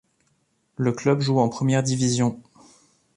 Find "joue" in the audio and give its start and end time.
1.21-1.37